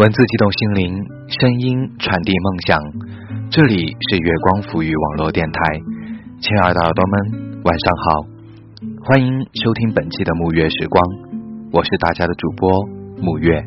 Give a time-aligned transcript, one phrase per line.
[0.00, 0.96] 文字激动心灵，
[1.28, 2.80] 声音传递梦想。
[3.50, 5.60] 这里是月光抚育网络电台，
[6.40, 8.24] 亲爱的耳朵们，晚上好，
[9.04, 9.28] 欢迎
[9.60, 11.04] 收听本期的沐月时光，
[11.70, 12.72] 我是大家的主播
[13.20, 13.60] 沐月。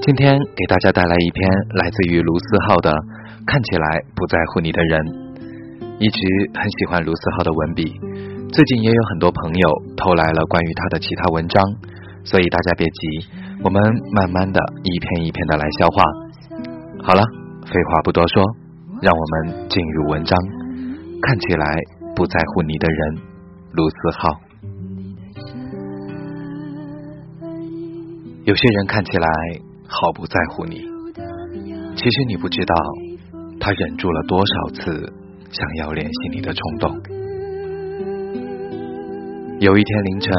[0.00, 1.44] 今天给大家带来一篇
[1.84, 2.88] 来自于卢思浩的
[3.44, 4.96] 《看起来不在乎你的人》，
[6.00, 6.16] 一直
[6.56, 7.92] 很喜欢卢思浩的文笔，
[8.48, 9.68] 最近也有很多朋友
[10.00, 11.60] 投来了关于他的其他文章。
[12.24, 13.26] 所以大家别急，
[13.62, 13.82] 我们
[14.14, 16.02] 慢慢的一篇一篇的来消化。
[17.02, 17.22] 好了，
[17.66, 18.42] 废话不多说，
[19.02, 20.38] 让我们进入文章。
[21.20, 21.66] 看起来
[22.16, 23.16] 不在乎你的人，
[23.72, 24.40] 卢思浩。
[28.44, 29.28] 有些人看起来
[29.86, 30.84] 毫不在乎你，
[31.94, 32.74] 其实你不知道，
[33.60, 35.12] 他忍住了多少次
[35.50, 37.00] 想要联系你的冲动。
[39.60, 40.32] 有一天凌晨，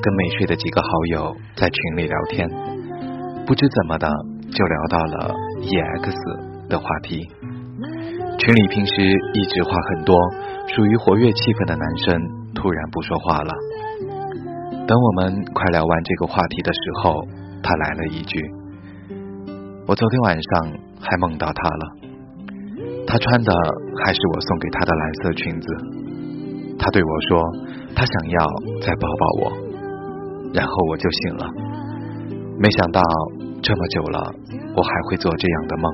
[0.00, 2.48] 跟没睡的几个好友在群里聊天，
[3.46, 4.08] 不知怎么的
[4.50, 7.26] 就聊到了 EX 的话题。
[8.38, 9.02] 群里平时
[9.34, 10.16] 一直话很多、
[10.68, 12.14] 属于活跃气氛的男生
[12.54, 13.52] 突然不说话了。
[14.86, 17.20] 等我们快聊完这个话题的时候，
[17.62, 18.40] 他来了一句
[19.86, 21.84] ：“我昨天晚上还梦到他了，
[23.06, 23.52] 他穿的
[24.04, 25.68] 还是我送给他的蓝色裙子。”
[26.78, 27.42] 他对我说
[27.94, 28.46] ：“他想要
[28.80, 29.52] 再抱抱我。”
[30.52, 31.46] 然后我就醒了。
[32.58, 33.00] 没想到
[33.62, 34.34] 这么久了，
[34.76, 35.84] 我还会做这样的梦。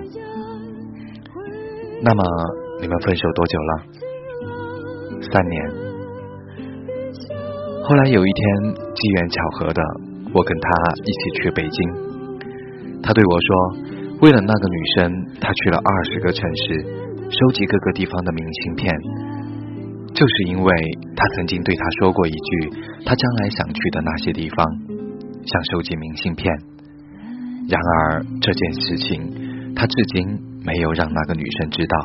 [2.02, 2.24] 那么
[2.80, 3.83] 你们分手多久了？
[5.33, 5.70] 三年。
[7.84, 9.83] 后来有一天机缘巧合的，
[10.33, 10.68] 我跟他
[11.05, 11.78] 一起去北京。
[13.02, 13.48] 他对我说
[14.22, 16.83] ：“为了那个女生，他去了二十个城市，
[17.28, 18.94] 收集各个地方的明信片。”
[20.14, 20.72] 就是因为
[21.16, 22.70] 他曾经对他说过一句，
[23.04, 24.64] 他将来想去的那些地方，
[25.44, 26.54] 想收集明信片。
[27.68, 30.24] 然而这件事情，他至今
[30.64, 31.96] 没有让那个女生知道。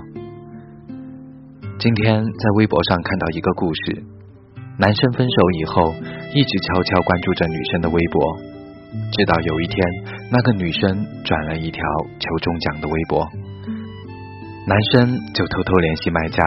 [1.77, 4.03] 今天在微博上看到一个故事，
[4.79, 5.93] 男生分手以后，
[6.33, 8.37] 一直悄悄关注着女生的微博，
[9.11, 9.77] 直到有一天，
[10.31, 11.83] 那个女生转了一条
[12.19, 13.23] 求中奖的微博，
[14.65, 16.43] 男生就偷偷联系卖家。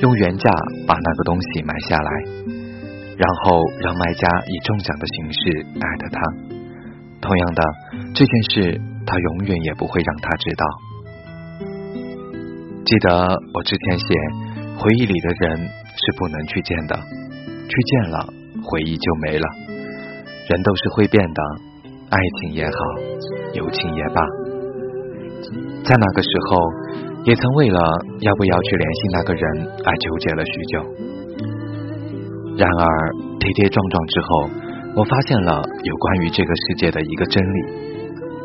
[0.00, 0.50] 用原价
[0.86, 2.10] 把那个东西买下来，
[3.16, 6.20] 然后让卖家以中奖的形式艾特他。
[7.20, 7.62] 同样的，
[8.14, 10.64] 这件事他永远也不会让他知道。
[12.84, 14.06] 记得我之前写，
[14.76, 18.26] 回忆里的人是不能去见的，去见了
[18.64, 19.46] 回忆就没了。
[20.48, 21.42] 人都是会变的，
[22.10, 22.72] 爱情也好，
[23.52, 24.20] 友情也罢，
[25.84, 27.11] 在那个时候。
[27.24, 27.78] 也曾为了
[28.20, 29.42] 要不要去联系那个人
[29.84, 30.82] 而纠结了许久，
[32.58, 32.84] 然而
[33.38, 34.50] 跌跌撞撞之后，
[34.96, 37.58] 我发现了有关于这个世界的一个真理，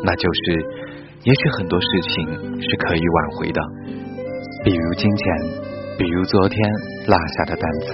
[0.04, 0.62] 那就是，
[1.24, 3.60] 也许很多事情是可以挽回的，
[4.64, 5.26] 比如金钱，
[5.98, 6.62] 比如昨天
[7.08, 7.88] 落下的单词，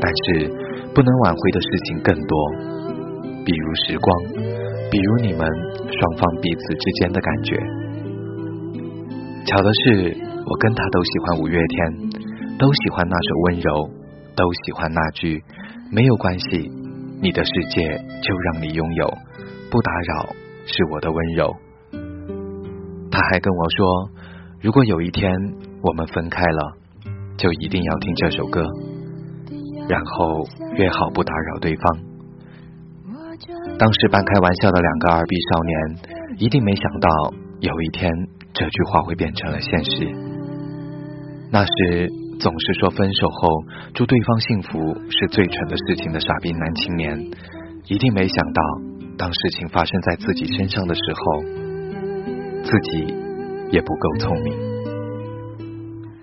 [0.00, 0.52] 但是
[0.94, 2.36] 不能挽回的事情更多，
[3.42, 4.22] 比如时光，
[4.90, 5.48] 比如你们
[5.88, 7.81] 双方彼此之间的感觉。
[9.52, 12.08] 巧的是，我跟他都喜欢五月天，
[12.58, 13.90] 都喜欢那首温柔，
[14.34, 15.44] 都喜欢那句
[15.90, 16.72] 没有关系，
[17.20, 17.82] 你的世界
[18.22, 19.06] 就让你拥有，
[19.70, 21.54] 不打扰是我的温柔。
[23.10, 24.10] 他还跟我说，
[24.62, 25.30] 如果有一天
[25.82, 26.72] 我们分开了，
[27.36, 28.62] 就一定要听这首歌，
[29.86, 30.46] 然后
[30.76, 31.84] 约好不打扰对方。
[33.78, 37.08] 当时半开玩笑的两个二逼少年，一定没想到
[37.62, 38.10] 有一天。
[38.54, 40.06] 这句话会变成了现实。
[41.50, 43.48] 那时总是说分手后
[43.94, 44.78] 祝对方幸福
[45.10, 47.18] 是最蠢的事情的傻逼男青年，
[47.86, 48.62] 一定没想到，
[49.16, 51.42] 当事情发生在自己身上的时候，
[52.62, 53.14] 自己
[53.70, 54.54] 也不够聪明。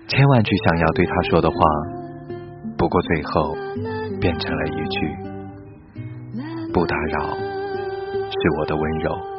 [0.06, 1.56] 千万句想要对他说的话，
[2.78, 3.56] 不过最后
[4.20, 5.16] 变成了一句
[6.72, 9.29] “不打扰”，是我的温柔。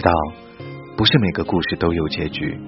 [0.00, 0.12] 知道，
[0.96, 2.58] 不是每个故事都有结局，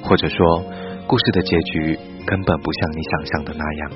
[0.00, 0.62] 或者说，
[1.08, 3.90] 故事的结局根本不像你想象的那样。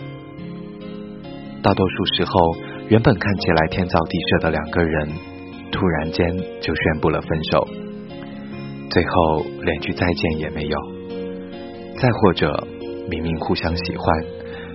[1.62, 2.32] 大多数时候，
[2.88, 5.10] 原本看起来天造地设的两个人，
[5.70, 6.26] 突然间
[6.60, 7.68] 就宣布了分手，
[8.90, 10.76] 最后连句再见也没有。
[12.02, 12.66] 再或者，
[13.08, 14.24] 明明互相喜欢，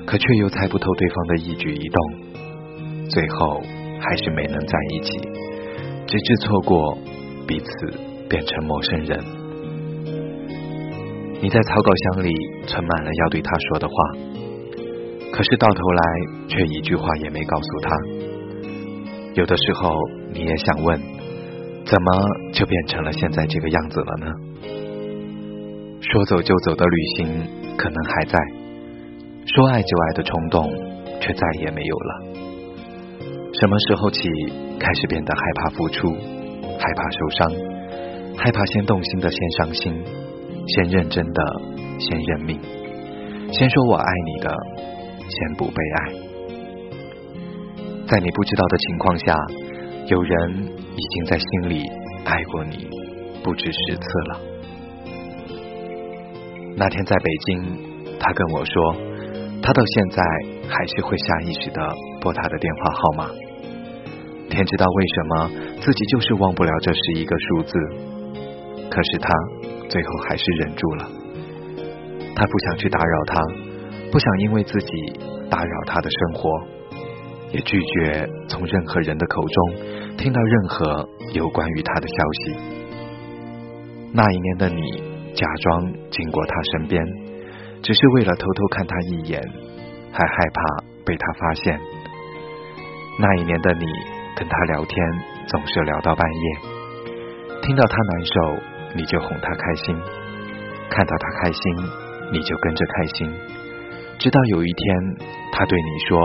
[0.05, 3.61] 可却又猜不透对方的一举一动，最后
[3.99, 5.19] 还是没能在一起，
[6.07, 6.97] 直至错过。
[7.47, 7.65] 彼此
[8.29, 9.19] 变成陌生人。
[11.41, 12.33] 你在草稿箱里
[12.65, 13.93] 存满了要对他说的话，
[15.31, 16.03] 可是到头来
[16.47, 17.89] 却一句话也没告诉他。
[19.35, 19.93] 有的时候
[20.33, 20.99] 你也想问，
[21.85, 22.11] 怎么
[22.53, 24.31] 就变成了现在这个样子了呢？
[26.01, 27.27] 说走就走的旅行
[27.77, 28.39] 可能还在，
[29.45, 30.71] 说爱就爱的冲动
[31.19, 32.25] 却再也没有了。
[33.59, 34.29] 什么时候起
[34.79, 36.34] 开始变得害怕付出？
[36.85, 37.51] 害怕受伤，
[38.37, 40.03] 害怕先动心的先伤心，
[40.67, 41.41] 先认真的
[41.97, 42.61] 先认命，
[43.51, 44.55] 先说我爱你的
[45.27, 46.13] 先不被爱。
[48.05, 49.35] 在你不知道的情况下，
[50.09, 50.63] 有人
[50.95, 51.89] 已经在心里
[52.23, 52.87] 爱过你
[53.43, 54.39] 不止十次了。
[56.77, 57.63] 那天在北京，
[58.19, 58.95] 他跟我说，
[59.63, 60.21] 他到现在
[60.69, 61.81] 还是会下意识的
[62.21, 63.44] 拨他的电话号码。
[64.49, 65.49] 天知道为什么
[65.81, 67.73] 自己就是忘不了这十一个数字，
[68.89, 69.33] 可是他
[69.89, 71.09] 最后还是忍住了。
[72.35, 73.41] 他不想去打扰他，
[74.11, 74.91] 不想因为自己
[75.49, 76.49] 打扰他的生活，
[77.51, 79.75] 也拒绝从任何人的口中
[80.17, 82.55] 听到任何有关于他的消息。
[84.13, 84.81] 那一年的你
[85.33, 87.03] 假装经过他身边，
[87.81, 89.41] 只是为了偷偷看他一眼，
[90.11, 91.79] 还害怕被他发现。
[93.19, 94.14] 那一年的你。
[94.35, 94.97] 跟他聊天
[95.47, 96.59] 总是聊到半夜，
[97.61, 98.61] 听到他难受
[98.93, 99.95] 你就哄他开心，
[100.89, 101.61] 看到他开心
[102.31, 103.33] 你就跟着开心，
[104.19, 105.17] 直到有一天
[105.53, 106.19] 他对你说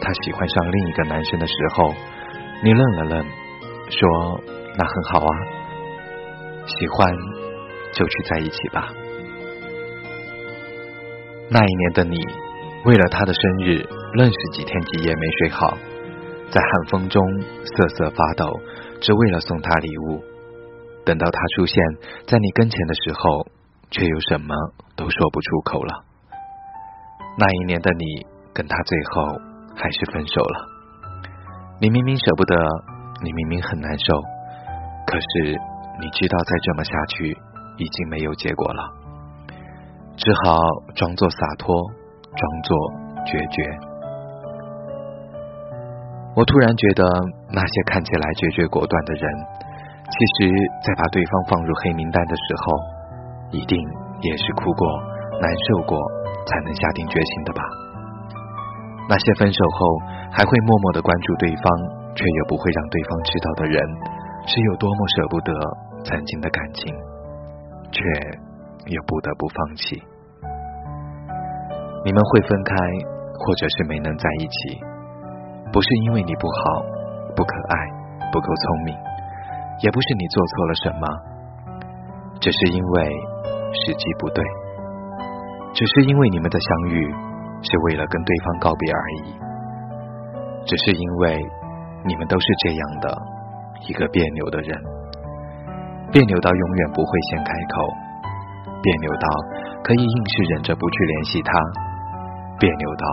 [0.00, 1.94] 他喜欢上另一个男生的时候，
[2.64, 3.26] 你愣了愣，
[3.88, 4.40] 说
[4.76, 5.30] 那很好啊，
[6.66, 7.14] 喜欢
[7.92, 8.92] 就去在一起吧。
[11.48, 12.18] 那一年的你
[12.84, 15.78] 为了他的生日，愣是几天几夜没睡好。
[16.52, 18.60] 在寒风中瑟瑟发抖，
[19.00, 20.22] 只为了送他礼物。
[21.04, 21.82] 等到他出现
[22.26, 23.46] 在你跟前的时候，
[23.90, 24.54] 却又什么
[24.94, 26.04] 都说不出口了。
[27.38, 28.04] 那一年的你
[28.52, 29.40] 跟他最后
[29.74, 30.68] 还是分手了。
[31.80, 32.54] 你明明舍不得，
[33.24, 34.14] 你明明很难受，
[35.06, 35.58] 可是
[36.00, 37.36] 你知道再这么下去
[37.78, 38.82] 已经没有结果了，
[40.16, 40.58] 只好
[40.94, 41.74] 装作洒脱，
[42.36, 42.76] 装作
[43.24, 43.91] 决绝。
[46.34, 47.04] 我突然觉得，
[47.52, 49.24] 那些看起来决绝果断的人，
[50.08, 52.72] 其实，在把对方放入黑名单的时候，
[53.52, 53.76] 一定
[54.22, 54.88] 也是哭过、
[55.40, 56.00] 难受过，
[56.48, 57.62] 才能下定决心的吧。
[59.10, 59.98] 那些分手后
[60.32, 61.64] 还会默默的关注对方，
[62.16, 63.76] 却又不会让对方知道的人，
[64.46, 65.52] 是有多么舍不得
[66.04, 66.88] 曾经的感情，
[67.92, 68.00] 却
[68.88, 70.00] 又不得不放弃。
[72.04, 72.74] 你们会分开，
[73.36, 74.80] 或者是没能在一起，
[75.72, 76.84] 不是因为你不好、
[77.34, 77.74] 不可爱、
[78.30, 78.94] 不够聪明，
[79.80, 81.08] 也不是你做错了什么，
[82.40, 83.10] 只是因为
[83.72, 84.44] 时机不对，
[85.72, 87.08] 只是因为你们的相遇
[87.62, 89.32] 是为了跟对方告别而已，
[90.66, 91.40] 只是因为
[92.04, 93.16] 你们都是这样的
[93.88, 94.78] 一个别扭的人，
[96.12, 97.88] 别扭到永远不会先开口。
[98.82, 99.28] 别扭到
[99.84, 101.52] 可以硬是忍着不去联系他，
[102.58, 103.06] 别扭到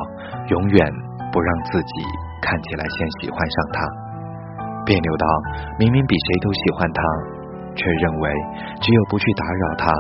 [0.48, 0.92] 永远
[1.32, 2.04] 不让自己
[2.42, 3.80] 看起来先喜欢上他，
[4.86, 5.26] 别扭到
[5.78, 7.02] 明明比谁都喜欢他，
[7.76, 8.32] 却认为
[8.82, 9.92] 只有不去打扰他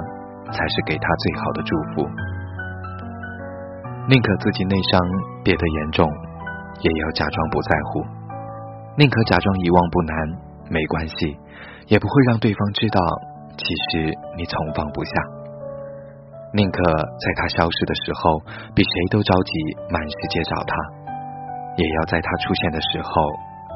[0.51, 2.09] 才是给他最好的祝福。
[4.07, 4.99] 宁可自己内伤
[5.43, 6.09] 憋得严重，
[6.81, 8.01] 也要假装不在乎；
[8.97, 10.17] 宁可假装遗忘不难，
[10.69, 11.37] 没关系，
[11.87, 12.99] 也不会让对方知道，
[13.55, 15.11] 其实你从放不下。
[16.51, 18.39] 宁可在他消失的时候
[18.73, 19.51] 比谁都着急
[19.93, 20.73] 满世界找他，
[21.79, 23.09] 也要在他出现的时候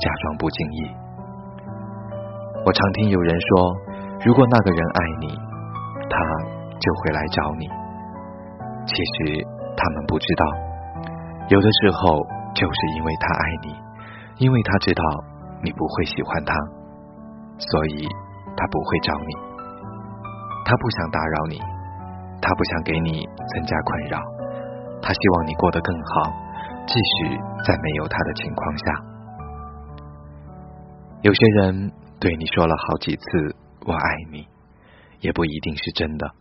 [0.04, 0.80] 假装不经意。
[2.66, 3.48] 我常听有人说，
[4.26, 5.28] 如果那个人爱你，
[6.12, 6.16] 他
[6.84, 7.68] 就会来找你。
[8.84, 9.40] 其实
[9.80, 10.44] 他们不知道，
[11.48, 12.20] 有的时候
[12.54, 13.76] 就是因为他爱你，
[14.44, 15.04] 因为他知道
[15.64, 16.54] 你不会喜欢他，
[17.58, 18.08] 所以
[18.58, 19.32] 他不会找你。
[20.66, 21.62] 他不想打扰你。
[22.44, 23.24] 他不想给你
[23.56, 24.20] 增加困扰，
[25.02, 26.30] 他希望你过得更好，
[26.86, 28.84] 即使在没有他的情况下。
[31.22, 33.56] 有些人对你说了好几次
[33.88, 34.48] “我爱你”，
[35.22, 36.32] 也不一定是真的。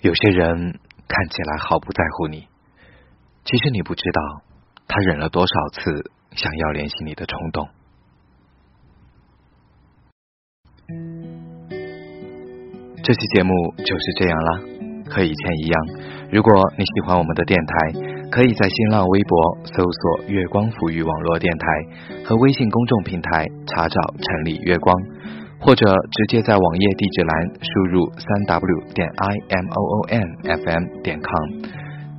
[0.00, 2.48] 有些人看起来毫不在乎你，
[3.44, 4.42] 其实你不知道
[4.88, 7.68] 他忍了多少次想要联系你的冲动。
[13.02, 14.60] 这期节目就是这样啦，
[15.10, 15.86] 和以前一样。
[16.32, 17.74] 如果你喜欢我们的电台，
[18.34, 21.62] 可以在新浪微博搜索“月光抚育网络电台”
[22.26, 24.90] 和微信公众平台查找“城里月光”，
[25.62, 27.30] 或者直接在网页地址栏
[27.62, 28.26] 输入“三
[28.58, 31.62] w 点 i m o o n f m 点 com”，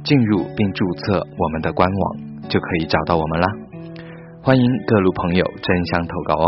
[0.08, 2.04] 进入并注册我们的官网，
[2.48, 3.48] 就可以找到我们啦。
[4.40, 6.48] 欢迎各路朋友争相投稿哦。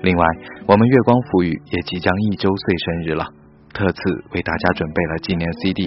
[0.00, 0.24] 另外，
[0.64, 3.28] 我们月光抚育也即将一周岁生日了。
[3.76, 4.00] 特此
[4.32, 5.84] 为大家准备了纪念 CD，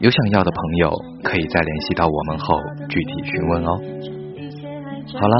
[0.00, 0.90] 有想要的朋友
[1.24, 2.54] 可以在联系到我们后
[2.88, 3.76] 具体询问哦。
[5.18, 5.36] 好了，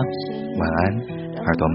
[0.59, 0.99] 晚安，
[1.45, 1.75] 耳朵们。